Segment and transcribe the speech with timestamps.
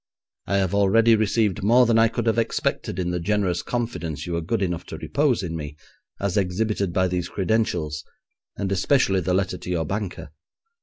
[0.47, 4.33] I have already received more than I could have expected in the generous confidence you
[4.33, 5.75] were good enough to repose in me,
[6.19, 8.03] as exhibited by these credentials,
[8.57, 10.31] and especially the letter to your banker.